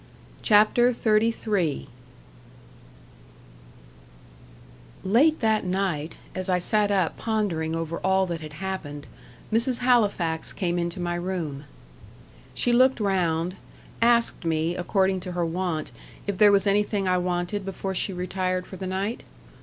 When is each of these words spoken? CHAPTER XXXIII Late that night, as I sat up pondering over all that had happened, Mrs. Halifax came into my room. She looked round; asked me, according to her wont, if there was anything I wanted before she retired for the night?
CHAPTER 0.41 0.91
XXXIII 0.93 1.87
Late 5.03 5.39
that 5.41 5.63
night, 5.63 6.15
as 6.33 6.49
I 6.49 6.57
sat 6.57 6.89
up 6.89 7.19
pondering 7.19 7.75
over 7.75 7.99
all 7.99 8.25
that 8.25 8.41
had 8.41 8.53
happened, 8.53 9.05
Mrs. 9.53 9.77
Halifax 9.81 10.53
came 10.53 10.79
into 10.79 10.99
my 10.99 11.13
room. 11.13 11.65
She 12.55 12.73
looked 12.73 12.99
round; 12.99 13.57
asked 14.01 14.43
me, 14.43 14.75
according 14.75 15.19
to 15.19 15.33
her 15.33 15.45
wont, 15.45 15.91
if 16.25 16.35
there 16.35 16.51
was 16.51 16.65
anything 16.65 17.07
I 17.07 17.19
wanted 17.19 17.63
before 17.63 17.93
she 17.93 18.11
retired 18.11 18.65
for 18.65 18.77
the 18.77 18.87
night? 18.87 19.21